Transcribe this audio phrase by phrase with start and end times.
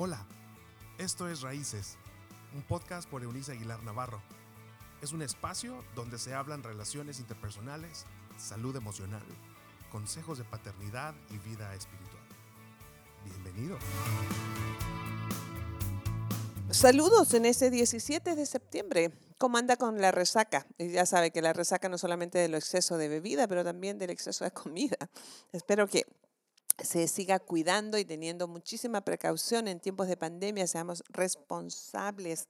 [0.00, 0.24] Hola,
[0.98, 1.96] esto es Raíces,
[2.54, 4.22] un podcast por Eunice Aguilar Navarro.
[5.02, 8.04] Es un espacio donde se hablan relaciones interpersonales,
[8.36, 9.24] salud emocional,
[9.90, 12.22] consejos de paternidad y vida espiritual.
[13.24, 13.76] Bienvenido.
[16.70, 19.10] Saludos en ese 17 de septiembre.
[19.36, 20.64] ¿Cómo anda con la resaca?
[20.78, 24.10] Y ya sabe que la resaca no solamente del exceso de bebida, pero también del
[24.10, 24.96] exceso de comida.
[25.50, 26.06] Espero que
[26.82, 32.48] se siga cuidando y teniendo muchísima precaución en tiempos de pandemia, seamos responsables.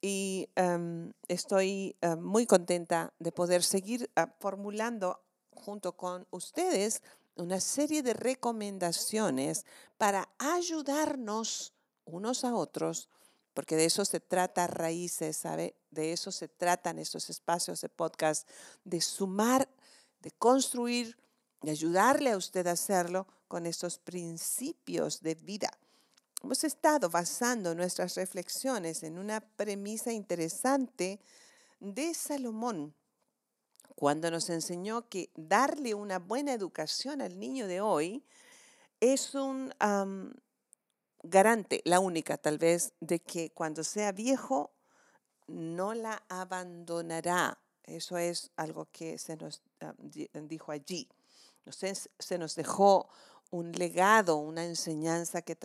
[0.00, 7.02] Y em, estoy eh, muy contenta de poder seguir ah, formulando junto con ustedes
[7.34, 9.66] una serie de recomendaciones
[9.98, 13.08] para ayudarnos unos a otros,
[13.52, 15.74] porque de eso se trata Raíces, ¿sabe?
[15.90, 18.48] De eso se tratan estos espacios de podcast,
[18.84, 19.68] de sumar,
[20.20, 21.18] de construir,
[21.62, 25.70] de ayudarle a usted a hacerlo con estos principios de vida.
[26.40, 31.20] Hemos estado basando nuestras reflexiones en una premisa interesante
[31.80, 32.94] de Salomón,
[33.96, 38.24] cuando nos enseñó que darle una buena educación al niño de hoy
[39.00, 39.74] es un
[41.24, 44.70] garante, la única tal vez, de que cuando sea viejo
[45.48, 47.58] no la abandonará.
[47.82, 49.60] Eso es algo que se nos
[50.44, 51.08] dijo allí.
[51.66, 53.08] Se nos dejó
[53.50, 55.56] un legado, una enseñanza que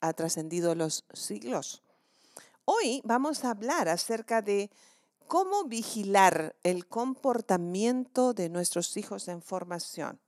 [0.00, 1.82] ha trascendido los siglos.
[2.64, 4.70] Hoy vamos a hablar acerca de
[5.26, 10.20] cómo vigilar el comportamiento de nuestros hijos en formación.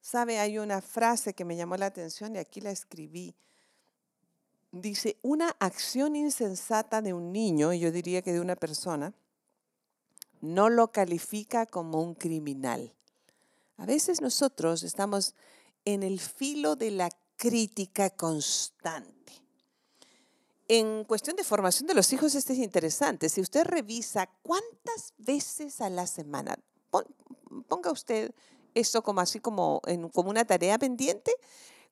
[0.00, 3.34] Sabe, hay una frase que me llamó la atención y aquí la escribí.
[4.72, 9.12] Dice, una acción insensata de un niño, yo diría que de una persona,
[10.40, 12.94] no lo califica como un criminal.
[13.76, 15.34] A veces nosotros estamos
[15.84, 19.32] en el filo de la crítica constante.
[20.68, 23.28] En cuestión de formación de los hijos, este es interesante.
[23.28, 26.56] Si usted revisa cuántas veces a la semana,
[27.66, 28.32] ponga usted
[28.74, 31.32] esto como así como, en, como una tarea pendiente,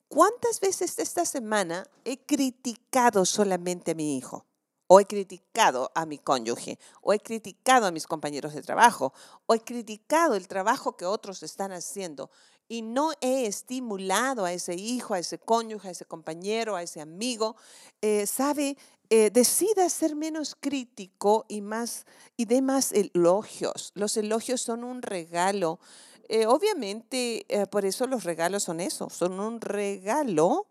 [0.08, 4.44] ¿cuántas veces esta semana he criticado solamente a mi hijo?
[4.88, 9.12] O he criticado a mi cónyuge, o he criticado a mis compañeros de trabajo,
[9.47, 12.31] o he criticado el trabajo que otros están haciendo
[12.69, 17.00] y no he estimulado a ese hijo, a ese cónyuge, a ese compañero, a ese
[17.00, 17.56] amigo,
[18.03, 18.76] eh, sabe,
[19.10, 22.05] eh, decida ser menos crítico y más
[22.37, 23.93] y de más elogios.
[23.94, 25.81] Los elogios son un regalo.
[26.28, 30.66] Eh, obviamente, por eso los regalos son eso, son un regalo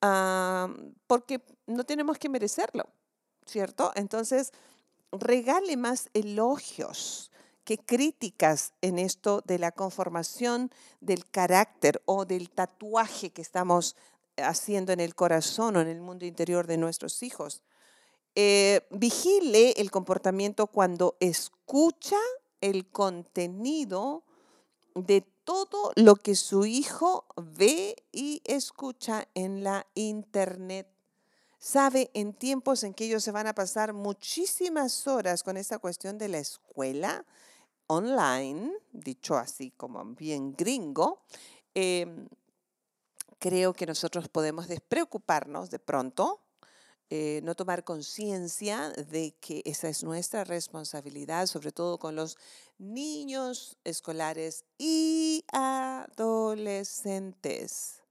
[0.00, 0.68] ah,
[1.08, 2.88] porque no tenemos que merecerlo,
[3.48, 3.92] ¿cierto?
[3.94, 4.52] Entonces,
[5.12, 7.30] regale más elogios
[7.64, 10.70] qué críticas en esto de la conformación
[11.00, 13.96] del carácter o del tatuaje que estamos
[14.36, 17.62] haciendo en el corazón o en el mundo interior de nuestros hijos.
[18.34, 22.16] Eh, vigile el comportamiento cuando escucha
[22.60, 24.22] el contenido
[24.94, 30.88] de todo lo que su hijo ve y escucha en la internet.
[31.58, 36.16] Sabe, en tiempos en que ellos se van a pasar muchísimas horas con esta cuestión
[36.16, 37.24] de la escuela,
[37.88, 41.24] online, dicho así como bien gringo,
[41.74, 42.28] em,
[43.40, 46.40] creo que nosotros podemos despreocuparnos de pronto,
[47.10, 52.36] eh, no tomar conciencia de que esa es nuestra responsabilidad, sobre todo con los
[52.78, 58.02] niños escolares y adolescentes.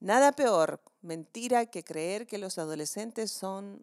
[0.00, 3.82] Nada peor, mentira, que creer que los adolescentes son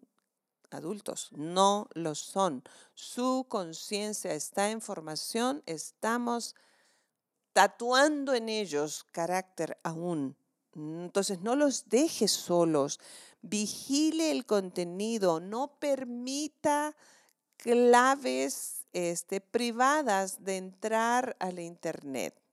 [0.70, 2.62] adultos, no lo son.
[2.94, 6.54] Su conciencia está en formación, estamos
[7.52, 10.36] tatuando en ellos carácter aún.
[10.74, 12.98] Entonces no los deje solos,
[13.42, 16.96] vigile el contenido, no permita
[17.56, 22.43] claves este, privadas de entrar a la internet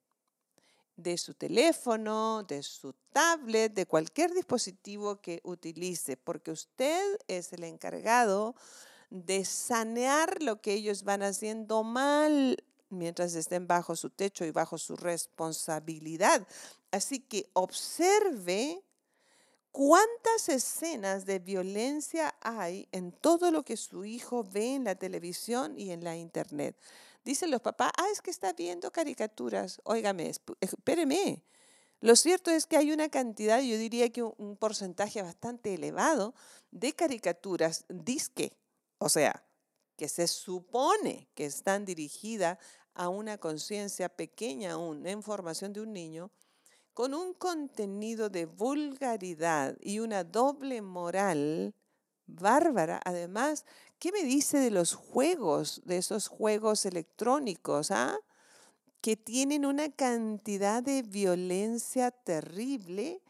[0.95, 7.63] de su teléfono, de su tablet, de cualquier dispositivo que utilice, porque usted es el
[7.63, 8.55] encargado
[9.09, 14.77] de sanear lo que ellos van haciendo mal mientras estén bajo su techo y bajo
[14.77, 16.47] su responsabilidad.
[16.91, 18.81] Así que observe
[19.71, 25.77] cuántas escenas de violencia hay en todo lo que su hijo ve en la televisión
[25.77, 26.75] y en la internet.
[27.23, 29.79] Dicen los papás, ah, es que está viendo caricaturas.
[29.83, 31.43] Óigame, espéreme.
[31.99, 36.33] Lo cierto es que hay una cantidad, yo diría que un porcentaje bastante elevado
[36.71, 38.57] de caricaturas disque,
[38.97, 39.45] o sea,
[39.97, 42.57] que se supone que están dirigidas
[42.95, 46.31] a una conciencia pequeña aún en formación de un niño,
[46.95, 51.75] con un contenido de vulgaridad y una doble moral
[52.25, 52.99] bárbara.
[53.05, 53.65] Además,
[54.01, 58.17] ¿qué me dice de los juegos, de esos juegos electrónicos, ah?
[58.99, 63.21] que tienen una cantidad de violencia terrible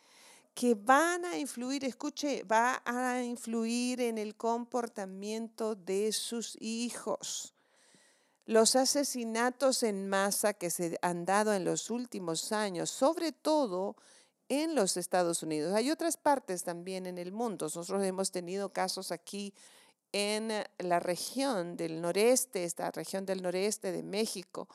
[0.53, 7.53] que van a influir, escuche, va a influir en el comportamiento de sus hijos.
[8.45, 13.97] Los asesinatos en masa que se han dado en los últimos años, sobre todo
[14.47, 15.73] en los Estados Unidos.
[15.73, 17.65] Hay otras partes también en el mundo.
[17.65, 19.53] Nosotros hemos tenido casos aquí
[20.11, 24.67] en la región del noreste, esta región del noreste de México.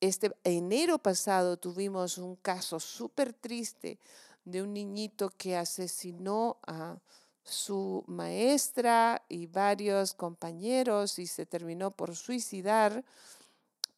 [0.00, 3.98] Este enero pasado tuvimos un caso súper triste
[4.44, 6.96] de un niñito que asesinó a
[7.44, 13.04] su maestra y varios compañeros y se terminó por suicidar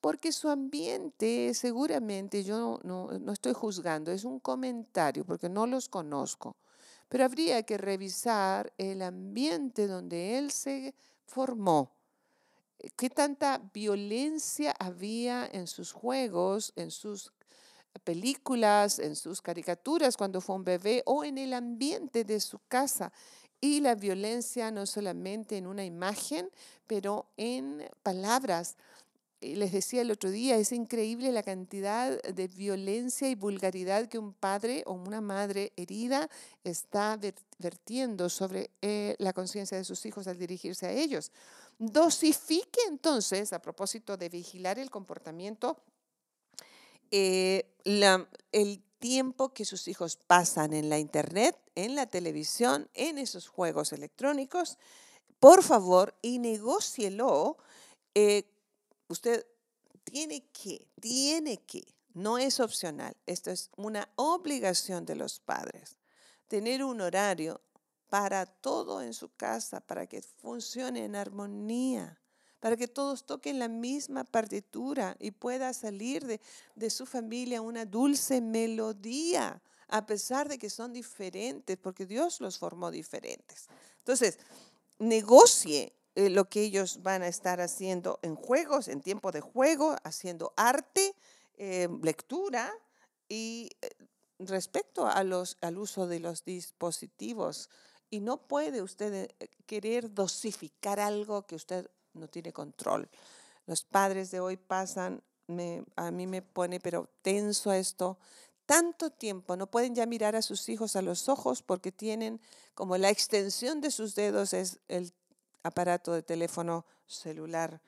[0.00, 5.88] porque su ambiente seguramente, yo no, no, estoy juzgando, es un comentario porque no los
[5.88, 6.56] conozco,
[7.10, 10.94] pero habría que revisar el ambiente donde él se
[11.26, 11.90] formó.
[12.96, 17.32] ¿Qué tanta violencia había en sus juegos, en sus
[18.04, 23.12] películas, en sus caricaturas cuando fue un bebé o en el ambiente de su casa?
[23.60, 26.48] Y la violencia no solamente en una imagen,
[26.86, 28.76] pero en palabras
[29.40, 34.34] les decía el otro día, es increíble la cantidad de violencia y vulgaridad que un
[34.34, 36.28] padre o una madre herida
[36.62, 37.18] está
[37.58, 41.32] vertiendo sobre eh, la conciencia de sus hijos al dirigirse a ellos.
[41.78, 45.78] Dosifique entonces, a propósito de vigilar el comportamiento,
[47.10, 47.66] eh,
[48.52, 53.92] el tiempo que sus hijos pasan en la internet, en la televisión, en esos juegos
[53.92, 54.78] electrónicos,
[55.40, 57.56] por favor, y negócielo.
[58.14, 58.44] Eh,
[59.10, 59.44] Usted
[60.04, 61.82] tiene que, tiene que,
[62.14, 65.96] no es opcional, esto es una obligación de los padres,
[66.46, 67.60] tener un horario
[68.08, 72.20] para todo en su casa, para que funcione en armonía,
[72.60, 76.24] para que todos toquen la misma partitura y pueda salir
[76.76, 82.58] de, su familia una dulce melodía, a pesar de que son diferentes, porque Dios los
[82.58, 83.66] formó diferentes.
[83.98, 84.38] Entonces,
[85.00, 89.96] negocie eh, lo que ellos van a estar haciendo en juegos, en tiempo de juego,
[90.02, 91.14] haciendo arte,
[91.56, 92.72] eh, lectura
[93.28, 93.90] y eh,
[94.40, 97.70] respecto a los, al uso de los dispositivos.
[98.10, 99.30] Y no puede usted
[99.66, 103.08] querer dosificar algo que usted no tiene control.
[103.66, 105.22] Los padres de hoy pasan,
[105.94, 108.18] a mí me pone pero tenso esto,
[108.66, 112.40] tanto tiempo, no pueden ya mirar a sus hijos a los ojos porque tienen
[112.74, 115.12] como la extensión de sus dedos es el
[115.62, 117.80] aparato de teléfono celular.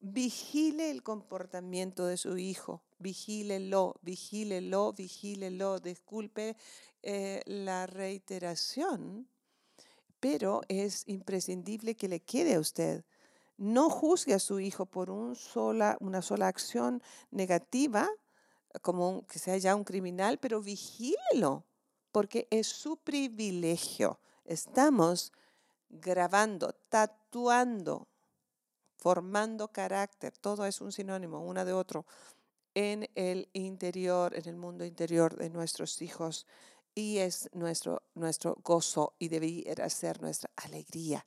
[0.00, 5.78] Vigile el comportamiento de su hijo, vigílelo, vigílelo, vigílelo.
[5.78, 6.56] Disculpe
[7.02, 9.28] eh, la reiteración,
[10.18, 13.04] pero es imprescindible que le quede a usted.
[13.56, 17.00] No juzgue a su hijo por un sola, una sola acción
[17.30, 18.08] negativa,
[18.80, 21.64] como que sea ya un criminal, pero vigílelo,
[22.10, 24.18] porque es su privilegio.
[24.44, 25.32] Estamos
[25.92, 28.08] grabando, tatuando,
[28.96, 32.06] formando carácter, todo es un sinónimo, una de otro,
[32.74, 36.46] en el interior, en el mundo interior de nuestros hijos.
[36.94, 41.24] Y es nuestro, nuestro gozo y debería ser nuestra alegría.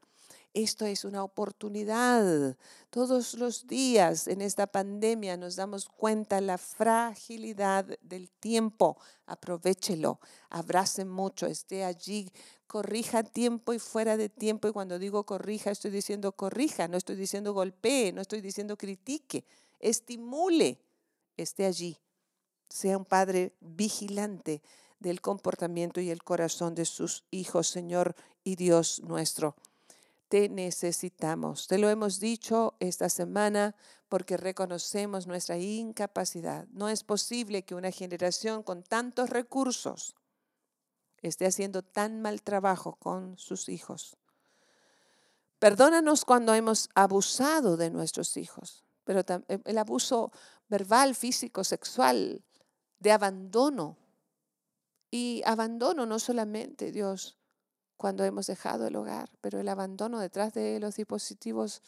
[0.56, 2.56] Esto es una oportunidad.
[2.90, 8.98] Todos los días en esta pandemia nos damos cuenta la fragilidad del tiempo.
[9.26, 12.32] Aprovechelo, abrace mucho, esté allí,
[12.68, 14.70] corrija tiempo y fuera de tiempo.
[14.70, 19.44] Y cuando digo corrija, estoy diciendo corrija, no estoy diciendo golpee, no estoy diciendo critique,
[19.82, 20.80] estimule,
[21.36, 21.98] esté allí.
[22.70, 24.62] Sea un padre vigilante
[25.02, 29.58] del comportamiento y el corazón de sus hijos, Señor y Dios nuestro
[30.28, 31.68] te necesitamos.
[31.68, 33.76] Te lo hemos dicho esta semana
[34.10, 36.68] porque reconocemos nuestra incapacidad.
[36.72, 40.16] No es posible que una generación con tantos recursos
[41.22, 44.18] esté haciendo tan mal trabajo con sus hijos.
[45.60, 50.32] Perdónanos cuando hemos abusado de nuestros hijos, pero eh, el abuso
[50.68, 52.44] verbal, físico, sexual,
[53.00, 53.98] de abandono.
[55.10, 57.38] Y abandono no solamente, Dios,
[57.98, 61.82] cuando hemos dejado el hogar, pero el abandono detrás de los dispositivos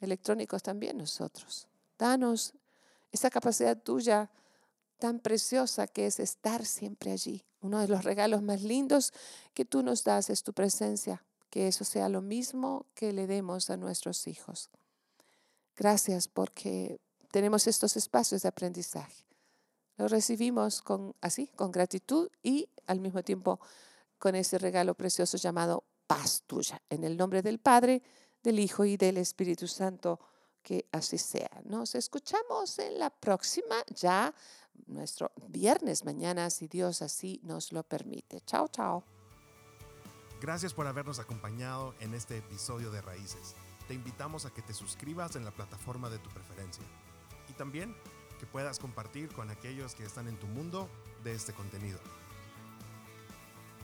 [0.00, 1.68] electrónicos también nosotros.
[1.98, 2.54] Danos
[3.12, 4.30] esa capacidad tuya
[4.98, 7.44] tan preciosa que es estar siempre allí.
[7.60, 9.12] Uno de los regalos más lindos
[9.54, 13.70] que tú nos das es tu presencia, que eso sea lo mismo que le demos
[13.70, 14.70] a nuestros hijos.
[15.76, 17.00] Gracias porque
[17.30, 19.24] tenemos estos espacios de aprendizaje.
[19.96, 23.58] lo recibimos con así, con gratitud y al mismo tiempo
[24.18, 26.82] con ese regalo precioso llamado paz tuya.
[26.90, 28.02] En el nombre del Padre,
[28.42, 30.20] del Hijo y del Espíritu Santo,
[30.62, 31.50] que así sea.
[31.64, 34.34] Nos escuchamos en la próxima, ya
[34.86, 38.40] nuestro viernes mañana, si Dios así nos lo permite.
[38.42, 39.04] Chao, chao.
[40.40, 43.54] Gracias por habernos acompañado en este episodio de Raíces.
[43.88, 46.84] Te invitamos a que te suscribas en la plataforma de tu preferencia
[47.48, 47.96] y también
[48.38, 50.88] que puedas compartir con aquellos que están en tu mundo
[51.24, 51.98] de este contenido.